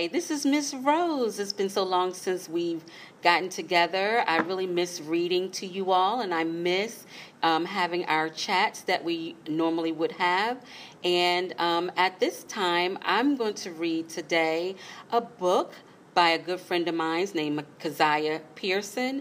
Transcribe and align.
Hi, 0.00 0.06
this 0.06 0.30
is 0.30 0.46
Miss 0.46 0.72
Rose. 0.72 1.38
It's 1.38 1.52
been 1.52 1.68
so 1.68 1.82
long 1.82 2.14
since 2.14 2.48
we've 2.48 2.82
gotten 3.20 3.50
together. 3.50 4.24
I 4.26 4.38
really 4.38 4.66
miss 4.66 4.98
reading 5.02 5.50
to 5.50 5.66
you 5.66 5.92
all, 5.92 6.22
and 6.22 6.32
I 6.32 6.42
miss 6.42 7.04
um, 7.42 7.66
having 7.66 8.06
our 8.06 8.30
chats 8.30 8.80
that 8.84 9.04
we 9.04 9.36
normally 9.46 9.92
would 9.92 10.12
have. 10.12 10.64
And 11.04 11.52
um, 11.58 11.92
at 11.98 12.18
this 12.18 12.44
time, 12.44 12.98
I'm 13.02 13.36
going 13.36 13.52
to 13.52 13.72
read 13.72 14.08
today 14.08 14.74
a 15.12 15.20
book 15.20 15.74
by 16.14 16.30
a 16.30 16.38
good 16.38 16.60
friend 16.60 16.88
of 16.88 16.94
mine 16.94 17.28
named 17.34 17.62
Keziah 17.78 18.40
Pearson, 18.54 19.20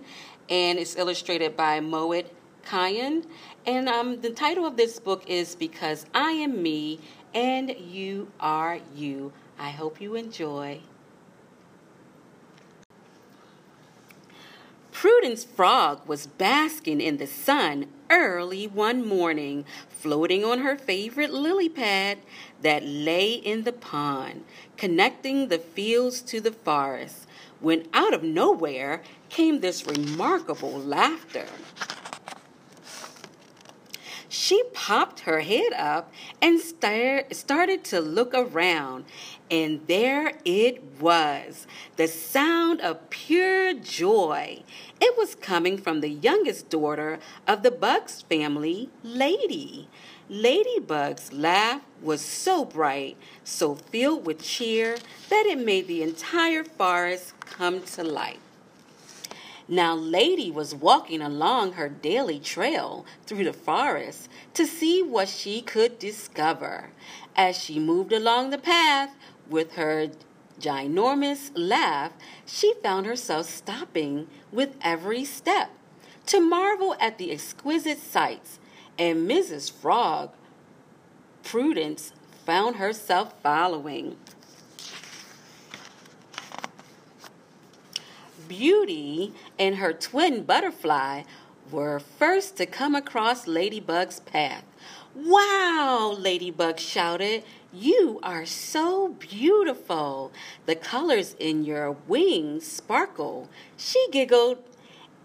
and 0.50 0.80
it's 0.80 0.96
illustrated 0.96 1.58
by 1.58 1.82
Moet 1.82 2.28
Kyan. 2.64 3.26
And 3.66 3.90
um, 3.90 4.22
the 4.22 4.30
title 4.30 4.66
of 4.66 4.78
this 4.78 4.98
book 4.98 5.30
is 5.30 5.56
Because 5.56 6.06
I 6.14 6.32
Am 6.32 6.64
Me 6.64 7.02
and 7.34 7.70
You 7.78 8.32
Are 8.40 8.80
You. 8.96 9.34
I 9.60 9.72
hope 9.72 10.00
you 10.00 10.16
enjoy. 10.16 10.80
Prudence 14.94 15.44
Frog 15.44 16.08
was 16.08 16.28
basking 16.28 17.02
in 17.02 17.18
the 17.18 17.28
sun 17.28 17.88
early 18.10 18.68
one 18.68 19.06
morning, 19.06 19.66
floating 19.90 20.46
on 20.46 20.60
her 20.60 20.78
favorite 20.78 21.32
lily 21.32 21.70
pad 21.70 22.20
that 22.62 22.86
lay 22.86 23.34
in 23.34 23.64
the 23.64 23.74
pond, 23.74 24.46
connecting 24.78 25.50
the 25.50 25.60
fields 25.60 26.22
to 26.22 26.40
the 26.40 26.52
forest, 26.52 27.28
when 27.60 27.88
out 27.94 28.14
of 28.14 28.24
nowhere 28.24 29.02
came 29.28 29.60
this 29.60 29.86
remarkable 29.86 30.72
laughter. 30.72 31.48
She 34.42 34.64
popped 34.74 35.20
her 35.22 35.42
head 35.42 35.74
up 35.74 36.14
and 36.42 36.62
started 36.62 37.84
to 37.84 38.00
look 38.00 38.32
around, 38.34 39.04
and 39.52 39.86
there 39.88 40.32
it 40.46 40.82
was 40.98 41.68
the 41.98 42.08
sound 42.08 42.80
of 42.80 43.10
pure 43.10 43.74
joy. 43.74 44.64
It 45.02 45.18
was 45.18 45.36
coming 45.36 45.78
from 45.78 46.00
the 46.00 46.10
youngest 46.10 46.70
daughter 46.70 47.20
of 47.50 47.64
the 47.64 47.70
Bugs 47.70 48.22
family, 48.22 48.90
Lady. 49.04 49.90
Ladybug's 50.30 51.34
laugh 51.34 51.82
was 52.02 52.22
so 52.22 52.64
bright, 52.64 53.18
so 53.44 53.76
filled 53.76 54.26
with 54.26 54.42
cheer, 54.42 54.98
that 55.30 55.48
it 55.48 55.60
made 55.60 55.88
the 55.88 56.02
entire 56.02 56.64
forest 56.64 57.38
come 57.42 57.82
to 57.82 58.06
life. 58.06 58.40
Now, 59.72 59.94
Lady 59.94 60.50
was 60.50 60.74
walking 60.74 61.22
along 61.22 61.74
her 61.74 61.90
daily 61.90 62.40
trail 62.40 63.06
through 63.28 63.44
the 63.44 63.54
forest 63.54 64.28
to 64.56 64.66
see 64.66 65.04
what 65.04 65.30
she 65.30 65.62
could 65.62 66.00
discover. 66.00 66.90
As 67.36 67.56
she 67.56 67.78
moved 67.78 68.12
along 68.12 68.50
the 68.50 68.58
path 68.58 69.16
with 69.48 69.74
her 69.74 70.08
ginormous 70.60 71.52
laugh, 71.54 72.14
she 72.48 72.74
found 72.82 73.06
herself 73.06 73.48
stopping 73.48 74.28
with 74.52 74.76
every 74.82 75.24
step 75.24 75.70
to 76.26 76.40
marvel 76.40 76.96
at 77.00 77.20
the 77.20 77.32
exquisite 77.32 78.00
sights, 78.00 78.60
and 78.98 79.30
Mrs. 79.30 79.72
Frog, 79.72 80.32
Prudence, 81.44 82.12
found 82.44 82.78
herself 82.78 83.36
following. 83.44 84.18
Beauty 88.50 89.34
and 89.58 89.76
her 89.76 89.94
twin 89.94 90.44
butterfly 90.44 91.24
were 91.72 92.00
first 92.00 92.58
to 92.58 92.66
come 92.66 92.96
across 92.96 93.48
Ladybug's 93.48 94.20
path. 94.20 94.66
Wow! 95.16 96.16
Ladybug 96.20 96.80
shouted. 96.80 97.44
You 97.72 98.20
are 98.24 98.46
so 98.48 99.10
beautiful. 99.20 100.32
The 100.66 100.76
colors 100.76 101.36
in 101.40 101.64
your 101.64 101.92
wings 102.08 102.66
sparkle. 102.66 103.48
She 103.78 104.06
giggled. 104.12 104.58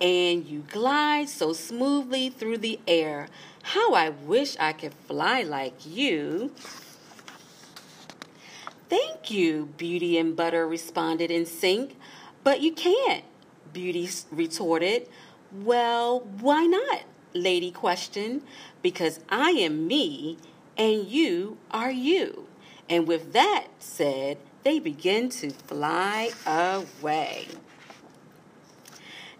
And 0.01 0.45
you 0.45 0.65
glide 0.71 1.31
so 1.31 1.55
smoothly 1.55 2.29
through 2.29 2.59
the 2.59 2.79
air. 2.87 3.29
How 3.63 3.95
I 3.95 4.11
wish 4.11 4.57
I 4.61 4.75
could 4.75 4.93
fly 4.93 5.43
like 5.43 5.87
you. 5.87 6.53
Thank 8.91 9.31
you, 9.31 9.71
Beauty 9.79 10.19
and 10.19 10.37
Butter 10.37 10.69
responded 10.69 11.31
in 11.31 11.47
sync. 11.47 11.97
But 12.45 12.61
you 12.61 12.73
can't, 12.73 13.25
Beauty 13.73 14.09
retorted. 14.31 15.09
Well, 15.51 16.21
why 16.21 16.67
not? 16.67 17.03
Lady 17.33 17.71
questioned. 17.71 18.43
Because 18.83 19.21
I 19.29 19.51
am 19.51 19.87
me 19.87 20.39
and 20.77 21.07
you 21.07 21.57
are 21.71 21.91
you. 21.91 22.47
And 22.89 23.09
with 23.09 23.33
that 23.33 23.69
said, 23.79 24.39
they 24.63 24.79
began 24.79 25.31
to 25.31 25.51
fly 25.51 26.31
away. 26.47 27.49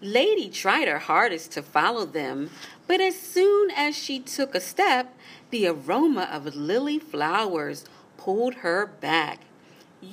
Lady 0.01 0.49
tried 0.49 0.87
her 0.87 0.99
hardest 0.99 1.51
to 1.53 1.61
follow 1.61 2.05
them, 2.05 2.49
but 2.85 2.99
as 2.99 3.17
soon 3.17 3.71
as 3.71 3.97
she 3.97 4.19
took 4.19 4.53
a 4.53 4.59
step, 4.59 5.15
the 5.51 5.67
aroma 5.67 6.27
of 6.31 6.55
lily 6.55 6.99
flowers 6.99 7.85
pulled 8.17 8.55
her 8.55 8.85
back. 8.85 9.41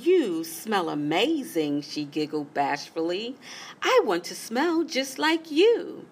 You 0.01 0.43
smell 0.43 0.89
amazing, 0.89 1.83
she 1.83 2.05
giggled 2.05 2.55
bashfully. 2.55 3.37
I 3.83 4.01
want 4.05 4.25
to 4.25 4.35
smell 4.35 4.85
just 4.85 5.19
like 5.19 5.51
you. 5.51 6.07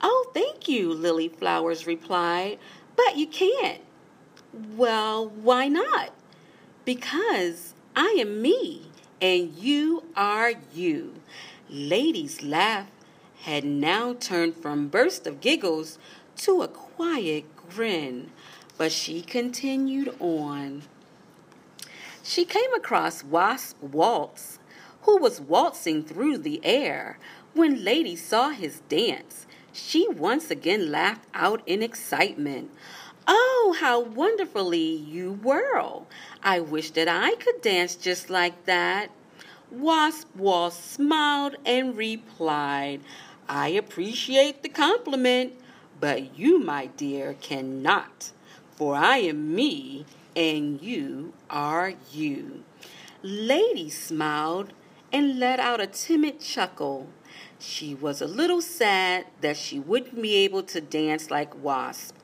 Oh, 0.00 0.30
thank 0.34 0.68
you, 0.68 0.92
Lily 0.92 1.28
Flowers 1.28 1.86
replied, 1.86 2.58
but 2.96 3.16
you 3.16 3.28
can't. 3.28 3.80
Well, 4.52 5.28
why 5.28 5.68
not? 5.68 6.10
Because 6.84 7.74
I 7.94 8.16
am 8.18 8.42
me 8.42 8.86
and 9.20 9.54
you 9.56 10.02
are 10.16 10.54
you. 10.74 11.14
Lady's 11.70 12.42
laugh 12.42 12.88
had 13.42 13.64
now 13.64 14.14
turned 14.14 14.56
from 14.56 14.88
burst 14.88 15.28
of 15.28 15.40
giggles 15.40 15.98
to 16.38 16.62
a 16.62 16.68
quiet 16.68 17.44
grin, 17.70 18.32
but 18.76 18.90
she 18.90 19.22
continued 19.22 20.12
on 20.18 20.82
she 22.22 22.44
came 22.44 22.72
across 22.74 23.24
Wasp 23.24 23.82
Waltz, 23.82 24.58
who 25.02 25.16
was 25.16 25.40
waltzing 25.40 26.04
through 26.04 26.38
the 26.38 26.60
air. 26.62 27.18
When 27.54 27.84
Lady 27.84 28.16
saw 28.16 28.50
his 28.50 28.80
dance, 28.88 29.46
she 29.72 30.08
once 30.08 30.50
again 30.50 30.90
laughed 30.90 31.26
out 31.34 31.62
in 31.66 31.82
excitement. 31.82 32.70
Oh, 33.26 33.76
how 33.78 34.00
wonderfully 34.00 34.94
you 34.94 35.32
whirl! 35.32 36.06
I 36.42 36.60
wish 36.60 36.90
that 36.92 37.08
I 37.08 37.34
could 37.36 37.60
dance 37.60 37.96
just 37.96 38.30
like 38.30 38.64
that. 38.66 39.10
Wasp 39.70 40.28
Waltz 40.36 40.76
smiled 40.76 41.56
and 41.64 41.96
replied, 41.96 43.00
I 43.48 43.68
appreciate 43.68 44.62
the 44.62 44.68
compliment, 44.68 45.54
but 45.98 46.38
you, 46.38 46.58
my 46.58 46.86
dear, 46.86 47.34
cannot, 47.40 48.30
for 48.76 48.94
I 48.94 49.18
am 49.18 49.54
me 49.54 50.04
and 50.34 50.80
you 50.80 51.32
are 51.50 51.94
you. 52.12 52.64
Lady 53.22 53.90
smiled 53.90 54.72
and 55.12 55.38
let 55.38 55.60
out 55.60 55.80
a 55.80 55.86
timid 55.86 56.40
chuckle. 56.40 57.08
She 57.58 57.94
was 57.94 58.20
a 58.20 58.26
little 58.26 58.62
sad 58.62 59.26
that 59.40 59.56
she 59.56 59.78
wouldn't 59.78 60.20
be 60.20 60.34
able 60.36 60.62
to 60.64 60.80
dance 60.80 61.30
like 61.30 61.62
Wasp, 61.62 62.16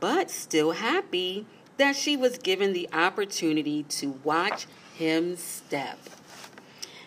but 0.00 0.30
still 0.30 0.72
happy 0.72 1.46
that 1.76 1.96
she 1.96 2.16
was 2.16 2.38
given 2.38 2.72
the 2.72 2.88
opportunity 2.92 3.82
to 3.84 4.20
watch 4.24 4.66
him 4.94 5.36
step. 5.36 5.98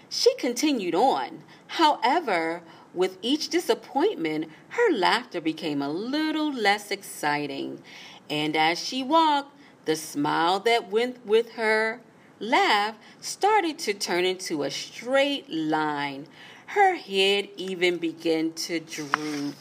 She 0.09 0.35
continued 0.35 0.96
on. 0.96 1.44
However, 1.67 2.62
with 2.94 3.17
each 3.22 3.50
disappointment, 3.50 4.50
her 4.69 4.94
laughter 4.94 5.41
became 5.41 5.81
a 5.81 5.90
little 5.90 6.53
less 6.53 6.91
exciting. 6.91 7.81
And 8.29 8.56
as 8.56 8.84
she 8.84 9.03
walked, 9.03 9.54
the 9.85 9.96
smile 9.96 10.59
that 10.62 10.91
went 10.91 11.25
with 11.25 11.53
her 11.53 12.00
laugh 12.40 12.96
started 13.22 13.79
to 13.79 13.93
turn 13.93 14.26
into 14.26 14.64
a 14.64 14.72
straight 14.72 15.49
line. 15.49 16.28
Her 16.67 16.96
head 16.96 17.49
even 17.55 17.97
began 17.97 18.53
to 18.53 18.79
droop. 18.79 19.55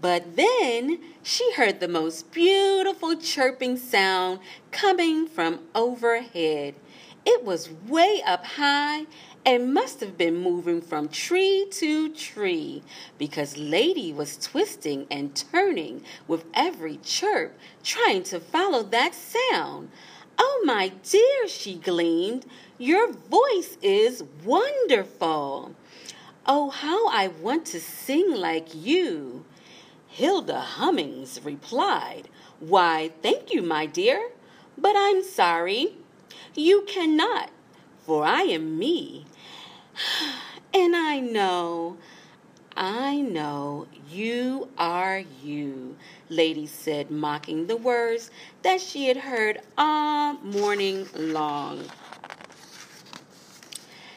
But 0.00 0.36
then 0.36 1.00
she 1.22 1.52
heard 1.54 1.80
the 1.80 1.88
most 1.88 2.30
beautiful 2.30 3.16
chirping 3.16 3.76
sound 3.78 4.40
coming 4.70 5.26
from 5.26 5.60
overhead. 5.74 6.74
It 7.26 7.42
was 7.42 7.70
way 7.88 8.22
up 8.26 8.44
high 8.44 9.06
and 9.46 9.72
must 9.72 10.00
have 10.00 10.18
been 10.18 10.36
moving 10.36 10.80
from 10.80 11.08
tree 11.08 11.66
to 11.70 12.10
tree 12.10 12.82
because 13.18 13.56
Lady 13.56 14.12
was 14.12 14.36
twisting 14.36 15.06
and 15.10 15.34
turning 15.34 16.02
with 16.28 16.44
every 16.54 16.98
chirp, 16.98 17.58
trying 17.82 18.22
to 18.24 18.40
follow 18.40 18.82
that 18.82 19.14
sound. 19.14 19.90
Oh, 20.38 20.62
my 20.64 20.88
dear, 21.02 21.48
she 21.48 21.76
gleamed, 21.76 22.46
your 22.78 23.12
voice 23.12 23.78
is 23.80 24.24
wonderful. 24.44 25.74
Oh, 26.46 26.70
how 26.70 27.08
I 27.08 27.28
want 27.28 27.64
to 27.66 27.80
sing 27.80 28.34
like 28.34 28.74
you. 28.74 29.44
Hilda 30.08 30.60
Hummings 30.60 31.40
replied, 31.42 32.28
Why, 32.60 33.12
thank 33.22 33.52
you, 33.52 33.62
my 33.62 33.86
dear, 33.86 34.30
but 34.76 34.94
I'm 34.96 35.22
sorry. 35.22 35.96
You 36.54 36.82
cannot, 36.86 37.50
for 38.04 38.24
I 38.24 38.42
am 38.42 38.78
me. 38.78 39.26
And 40.76 40.96
I 40.96 41.20
know, 41.20 41.98
I 42.76 43.20
know 43.20 43.86
you 44.10 44.70
are 44.76 45.22
you, 45.40 45.96
Lady 46.28 46.66
said, 46.66 47.12
mocking 47.12 47.68
the 47.68 47.76
words 47.76 48.32
that 48.62 48.80
she 48.80 49.06
had 49.06 49.18
heard 49.18 49.60
all 49.78 50.34
morning 50.38 51.06
long. 51.14 51.84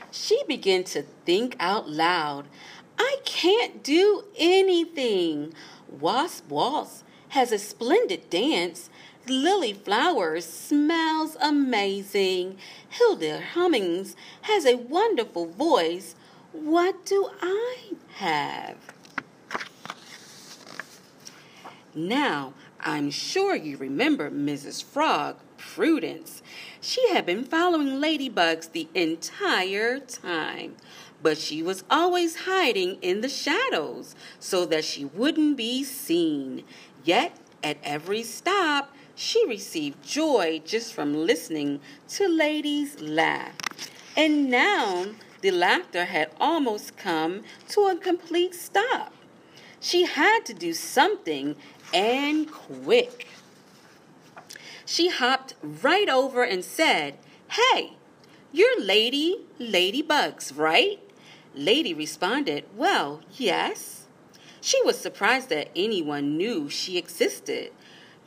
She 0.09 0.41
began 0.47 0.83
to 0.85 1.03
think 1.25 1.55
out 1.59 1.87
loud. 1.87 2.47
I 2.97 3.17
can't 3.23 3.83
do 3.83 4.25
anything. 4.35 5.53
Wasp 5.87 6.49
Waltz 6.49 7.03
has 7.29 7.51
a 7.51 7.59
splendid 7.59 8.29
dance. 8.29 8.89
Lily 9.29 9.73
Flowers 9.73 10.45
smells 10.45 11.35
amazing. 11.41 12.57
Hilda 12.89 13.41
Hummings 13.53 14.15
has 14.43 14.65
a 14.65 14.75
wonderful 14.77 15.47
voice. 15.47 16.15
What 16.51 17.05
do 17.05 17.29
I 17.41 17.91
have? 18.15 18.77
Now, 21.93 22.53
I'm 22.79 23.09
sure 23.09 23.55
you 23.55 23.75
remember 23.77 24.29
Mrs. 24.29 24.83
Frog, 24.83 25.37
Prudence. 25.57 26.41
She 26.79 27.09
had 27.09 27.25
been 27.25 27.43
following 27.43 27.99
ladybugs 27.99 28.71
the 28.71 28.87
entire 28.93 29.99
time, 29.99 30.75
but 31.21 31.37
she 31.37 31.63
was 31.63 31.83
always 31.89 32.45
hiding 32.45 32.97
in 33.01 33.21
the 33.21 33.29
shadows 33.29 34.15
so 34.39 34.65
that 34.67 34.85
she 34.85 35.05
wouldn't 35.05 35.57
be 35.57 35.83
seen. 35.83 36.63
Yet, 37.03 37.35
at 37.63 37.77
every 37.83 38.23
stop, 38.23 38.93
she 39.17 39.43
received 39.47 40.03
joy 40.03 40.61
just 40.63 40.93
from 40.93 41.25
listening 41.25 41.79
to 42.07 42.27
Lady's 42.27 43.01
laugh. 43.01 43.55
And 44.15 44.49
now 44.49 45.07
the 45.41 45.49
laughter 45.49 46.05
had 46.05 46.29
almost 46.39 46.97
come 46.97 47.41
to 47.69 47.87
a 47.87 47.97
complete 47.97 48.53
stop. 48.53 49.11
She 49.79 50.05
had 50.05 50.45
to 50.45 50.53
do 50.53 50.71
something 50.71 51.55
and 51.91 52.51
quick. 52.51 53.27
She 54.85 55.09
hopped 55.09 55.55
right 55.63 56.07
over 56.07 56.43
and 56.43 56.63
said, 56.63 57.17
Hey, 57.49 57.93
you're 58.51 58.79
Lady 58.79 59.45
Ladybugs, 59.59 60.55
right? 60.55 60.99
Lady 61.55 61.93
responded, 61.93 62.65
Well, 62.75 63.21
yes. 63.31 64.05
She 64.61 64.79
was 64.83 64.99
surprised 64.99 65.49
that 65.49 65.69
anyone 65.75 66.37
knew 66.37 66.69
she 66.69 66.99
existed. 66.99 67.71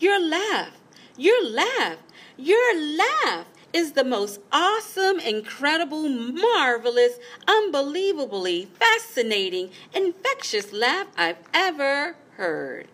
Your 0.00 0.18
laugh, 0.18 0.79
your 1.20 1.50
laugh, 1.50 1.98
your 2.38 2.96
laugh 2.96 3.46
is 3.74 3.92
the 3.92 4.04
most 4.04 4.40
awesome, 4.50 5.20
incredible, 5.20 6.08
marvelous, 6.08 7.18
unbelievably 7.46 8.64
fascinating, 8.78 9.70
infectious 9.94 10.72
laugh 10.72 11.08
I've 11.18 11.36
ever 11.52 12.16
heard. 12.38 12.88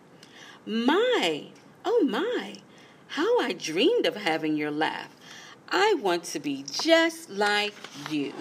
My, 0.65 1.45
oh 1.85 2.03
my, 2.03 2.55
how 3.07 3.39
I 3.39 3.53
dreamed 3.53 4.05
of 4.05 4.17
having 4.17 4.57
your 4.57 4.71
laugh. 4.71 5.15
I 5.69 5.93
want 5.93 6.25
to 6.25 6.39
be 6.41 6.65
just 6.69 7.29
like 7.29 7.75
you. 8.11 8.33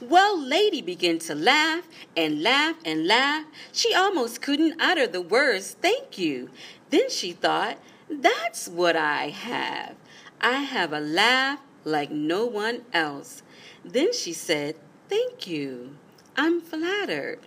Well, 0.00 0.36
Lady 0.36 0.82
began 0.82 1.20
to 1.20 1.36
laugh 1.36 1.84
and 2.16 2.42
laugh 2.42 2.74
and 2.84 3.06
laugh. 3.06 3.46
She 3.70 3.94
almost 3.94 4.42
couldn't 4.42 4.80
utter 4.80 5.06
the 5.06 5.20
words, 5.20 5.76
thank 5.80 6.18
you. 6.18 6.50
Then 6.90 7.08
she 7.08 7.32
thought, 7.32 7.78
that's 8.08 8.68
what 8.68 8.96
I 8.96 9.28
have. 9.30 9.94
I 10.40 10.58
have 10.60 10.92
a 10.92 11.00
laugh 11.00 11.60
like 11.84 12.10
no 12.10 12.46
one 12.46 12.82
else. 12.92 13.42
Then 13.84 14.12
she 14.12 14.32
said, 14.32 14.76
Thank 15.08 15.46
you. 15.46 15.96
I'm 16.36 16.60
flattered. 16.60 17.40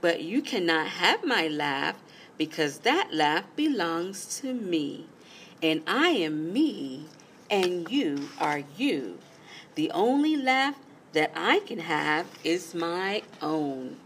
But 0.00 0.22
you 0.22 0.40
cannot 0.42 0.86
have 0.86 1.24
my 1.24 1.48
laugh 1.48 1.96
because 2.38 2.78
that 2.80 3.12
laugh 3.12 3.44
belongs 3.56 4.38
to 4.40 4.54
me. 4.54 5.06
And 5.62 5.82
I 5.86 6.08
am 6.08 6.52
me, 6.52 7.04
and 7.50 7.90
you 7.90 8.30
are 8.38 8.62
you. 8.78 9.18
The 9.74 9.90
only 9.90 10.36
laugh 10.36 10.76
that 11.12 11.32
I 11.34 11.60
can 11.60 11.80
have 11.80 12.26
is 12.42 12.74
my 12.74 13.22
own. 13.42 13.96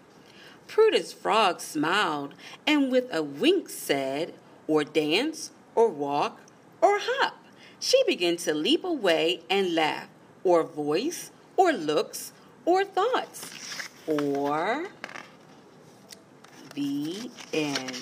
Prudence 0.67 1.13
Frog 1.13 1.61
smiled 1.61 2.35
and 2.67 2.91
with 2.91 3.13
a 3.15 3.23
wink 3.23 3.69
said, 3.69 4.35
Or 4.67 4.83
dance, 4.83 5.51
or 5.75 5.89
walk, 5.89 6.41
or 6.81 6.99
hop. 7.01 7.37
She 7.81 8.03
began 8.07 8.37
to 8.39 8.55
leap 8.55 8.85
away 8.85 9.41
and 9.51 9.75
laugh, 9.75 10.09
or 10.43 10.63
voice, 10.63 11.31
or 11.57 11.73
looks, 11.73 12.33
or 12.65 12.85
thoughts, 12.85 13.51
or 14.07 14.87
the 16.75 17.31
end. 17.53 18.01